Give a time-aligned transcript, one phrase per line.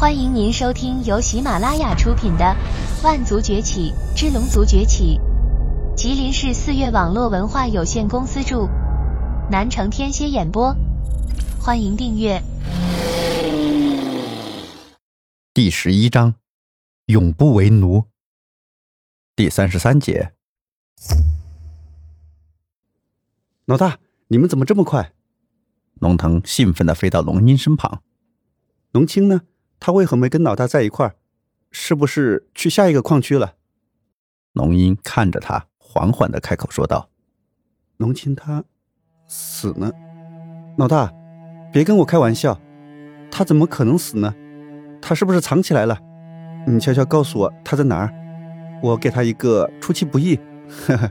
[0.00, 2.56] 欢迎您收听由喜马拉雅出品的
[3.04, 5.18] 《万族崛起之龙族崛起》，
[5.94, 8.66] 吉林市四月网络文化有限公司著，
[9.50, 10.74] 南城天蝎演播。
[11.60, 12.42] 欢迎订阅。
[15.52, 16.36] 第十一章，
[17.04, 18.06] 永不为奴。
[19.36, 20.32] 第三十三节。
[23.66, 23.98] 老大，
[24.28, 25.12] 你们怎么这么快？
[25.96, 28.02] 龙腾兴奋的飞到龙音身旁。
[28.92, 29.42] 龙青呢？
[29.80, 31.16] 他为何没跟老大在一块儿？
[31.72, 33.54] 是不是去下一个矿区了？
[34.52, 37.08] 龙音看着他，缓缓的开口说道
[37.96, 38.62] ：“龙青他
[39.26, 39.90] 死呢？
[40.76, 41.12] 老大，
[41.72, 42.60] 别跟我开玩笑，
[43.30, 44.34] 他怎么可能死呢？
[45.00, 45.98] 他是不是藏起来了？
[46.66, 48.12] 你悄悄告诉我他在哪儿，
[48.82, 50.38] 我给他一个出其不意。”
[50.86, 51.10] 呵呵。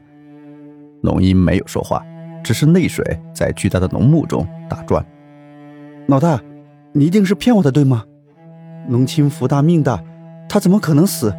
[1.02, 2.06] 龙音没有说话，
[2.44, 5.04] 只是泪水在巨大的浓雾中打转。
[6.08, 6.42] 老大，
[6.92, 8.04] 你一定是骗我的，对吗？
[8.88, 10.04] 龙青福大命大，
[10.48, 11.36] 他怎么可能死？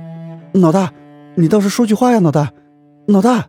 [0.53, 0.93] 老大，
[1.37, 2.21] 你倒是说句话呀！
[2.21, 2.53] 老大，
[3.07, 3.49] 老大，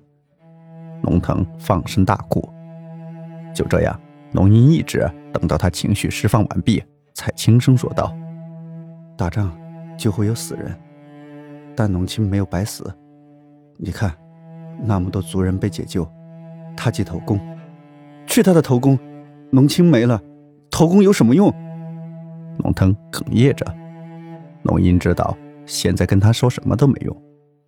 [1.04, 2.48] 龙腾放声大哭。
[3.54, 4.00] 就这样，
[4.34, 6.84] 龙吟一直等到他情绪释放完毕，
[7.14, 8.16] 才轻声说道
[9.18, 9.52] ：“打仗
[9.98, 10.74] 就会有死人，
[11.76, 12.92] 但龙青没有白死。
[13.78, 14.14] 你看，
[14.84, 16.08] 那么多族人被解救，
[16.78, 17.40] 他记头功，
[18.26, 18.98] 去他的头功！
[19.52, 20.22] 龙青没了，
[20.70, 21.54] 头功有什么用？”
[22.60, 23.66] 龙腾哽咽着。
[24.64, 27.22] 龙吟知道，现在跟他说什么都没用。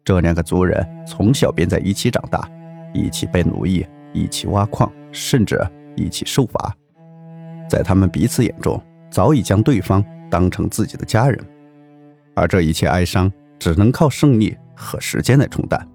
[0.06, 2.48] 这两个族人从小便在一起长大，
[2.94, 5.60] 一起被奴役，一起挖矿，甚至
[5.96, 6.76] 一起受罚。
[7.70, 11.40] 在他们彼此眼中，早已将对方当成自己的家人。
[12.36, 15.88] 而这一切哀伤，只能靠胜利和时间来冲淡。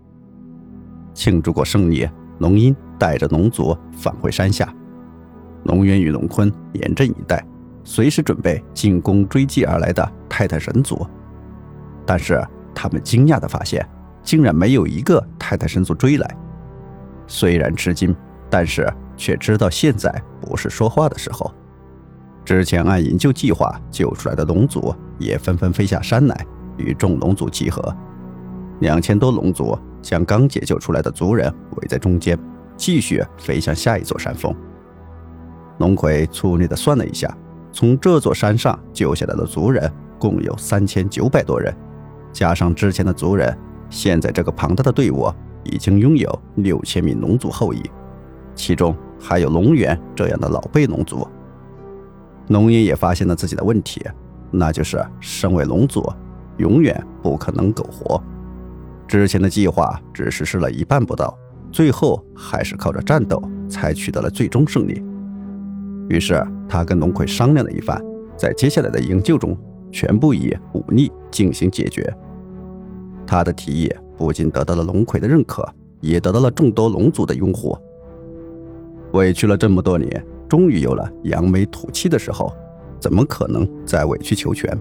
[1.13, 4.73] 庆祝过胜利，龙吟带着龙族返回山下。
[5.65, 7.45] 龙渊与龙坤严阵以待。
[7.89, 11.07] 随时准备进攻追击而来的泰坦神族，
[12.05, 13.83] 但是他们惊讶地发现，
[14.23, 16.37] 竟然没有一个泰坦神族追来。
[17.27, 18.15] 虽然吃惊，
[18.51, 18.87] 但是
[19.17, 21.51] 却知道现在不是说话的时候。
[22.45, 26.47] 之前按营救计划救出来的龙族也纷纷飞下山来，
[26.77, 27.83] 与众龙族集合。
[28.81, 32.39] 两千多龙族将刚解救出来的族人围在中间，
[32.77, 34.55] 继续飞向下一座山峰。
[35.79, 37.35] 龙葵粗略地算了一下。
[37.73, 41.75] 从这座山上救下来的族人共有三千九百多人，
[42.33, 43.57] 加上之前的族人，
[43.91, 45.31] 现在这个庞大的队伍
[45.65, 47.83] 已经拥有六千名龙族后裔，
[48.55, 51.27] 其中还有龙源这样的老辈龙族。
[52.49, 54.03] 龙爷也发现了自己的问题，
[54.51, 56.03] 那就是身为龙族，
[56.57, 58.21] 永远不可能苟活。
[59.07, 61.37] 之前的计划只实施了一半不到，
[61.71, 65.03] 最后还是靠着战斗才取得了最终胜利。
[66.09, 68.03] 于是他跟龙葵商量了一番，
[68.37, 69.57] 在接下来的营救中，
[69.93, 72.13] 全部以武力进行解决。
[73.27, 75.67] 他的提议不仅得到了龙葵的认可，
[76.01, 77.77] 也得到了众多龙族的拥护。
[79.13, 82.53] 委屈了这么多年，终于有了扬眉吐气的时候，
[82.99, 84.79] 怎么可能再委曲求全？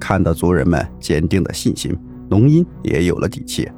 [0.00, 1.96] 看到族人们坚定的信心，
[2.30, 3.68] 龙音也有了底气。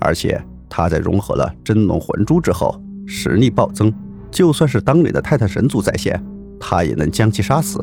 [0.00, 3.92] 而且他在融合了真龙魂珠之后，实力暴增。
[4.34, 6.20] 就算是当年的泰坦神族在线，
[6.58, 7.82] 他也能将其杀死。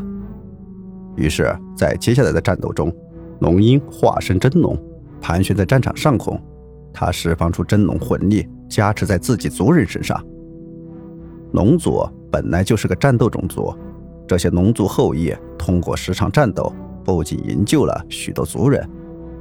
[1.16, 2.94] 于是，在接下来的战斗中，
[3.40, 4.78] 龙鹰化身真龙，
[5.22, 6.38] 盘旋在战场上空，
[6.94, 10.22] 他释放出真龙魂力，加持在自己族人身上。
[11.54, 13.74] 龙族本来就是个战斗种族，
[14.28, 16.70] 这些龙族后裔通过十场战斗，
[17.06, 18.86] 不仅营救了许多族人，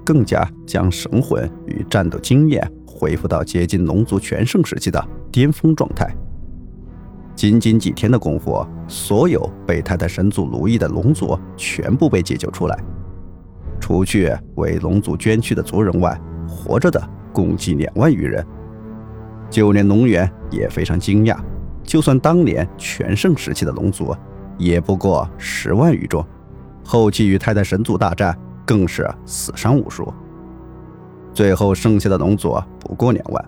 [0.06, 6.08] 更加将神魂与战斗经验恢复到接近龙族全盛时期的巅峰状态。
[7.40, 12.78] 仅仅几天的功夫，所有被泰坦神族奴役的龙族全部被解救出来。
[13.80, 17.02] 除去为龙族捐躯的族人外，活着的
[17.32, 18.46] 共计两万余人。
[19.48, 21.34] 就连龙元也非常惊讶，
[21.82, 24.14] 就算当年全盛时期的龙族，
[24.58, 26.22] 也不过十万余众，
[26.84, 30.12] 后期与太太神族大战，更是死伤无数。
[31.32, 33.42] 最后剩下的龙族不过两万，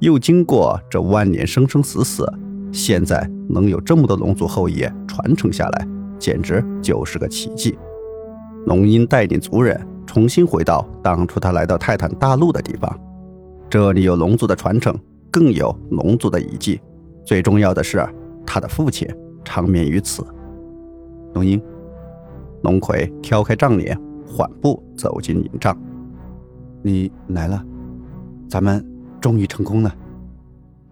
[0.00, 2.28] 又经过这万年生生死死。
[2.72, 5.88] 现在能有这么多龙族后裔传承下来，
[6.18, 7.78] 简直就是个奇迹。
[8.66, 12.98] 龙鹰带领族人重新回到当初他来到泰坦大陆的地方，
[13.70, 14.94] 这里有龙族的传承，
[15.30, 16.80] 更有龙族的遗迹。
[17.24, 18.04] 最重要的是，
[18.44, 19.08] 他的父亲
[19.44, 20.24] 长眠于此。
[21.34, 21.60] 龙鹰，
[22.62, 25.76] 龙葵挑开帐帘，缓步走进营帐。
[26.82, 27.62] 你来了，
[28.48, 28.84] 咱们
[29.20, 29.94] 终于成功了。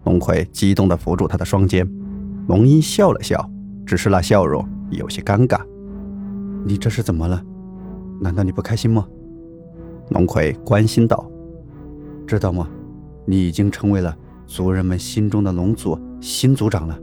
[0.03, 1.89] 龙葵激动地扶住他的双肩，
[2.47, 3.49] 龙音笑了笑，
[3.87, 5.59] 只是那笑容有些尴尬。
[6.63, 7.41] 你这是怎么了？
[8.21, 9.07] 难道你不开心吗？
[10.11, 11.25] 龙葵关心道
[12.27, 12.69] ：“知道吗？
[13.25, 14.15] 你已经成为了
[14.45, 16.99] 族人们心中的龙族新族长了。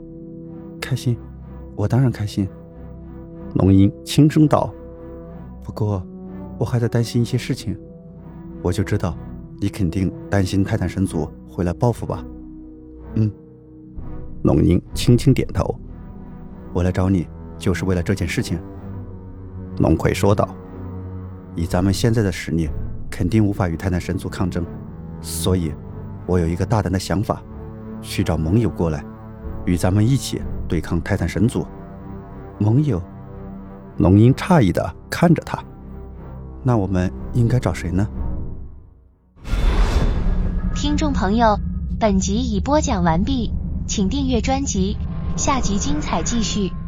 [0.79, 1.17] 开心，
[1.75, 2.47] 我当然开心。”
[3.55, 4.73] 龙吟轻声道
[5.61, 6.01] ：“不过，
[6.57, 7.77] 我还在担心一些事情。
[8.61, 9.17] 我就知道，
[9.59, 12.25] 你肯定担心泰坦神族会来报复吧？”
[13.15, 13.29] 嗯。
[14.43, 15.75] 龙鹰轻轻点头
[16.73, 18.57] ：“我来找你，就是为了这件事情。”
[19.79, 20.47] 龙葵说道
[21.55, 22.69] ：“以咱们现在的实力。”
[23.15, 24.65] 肯定无法与泰坦神族抗争，
[25.21, 25.71] 所以，
[26.25, 27.43] 我有一个大胆的想法，
[28.01, 29.05] 去找盟友过来，
[29.67, 31.63] 与咱们一起对抗泰坦神族。
[32.57, 32.99] 盟友，
[33.97, 35.63] 龙鹰诧异的看着他，
[36.63, 38.07] 那我们应该找谁呢？
[40.73, 41.59] 听众朋友，
[41.99, 43.53] 本集已播讲完毕，
[43.95, 44.97] 请订阅专辑，
[45.35, 46.82] 下集精彩继续。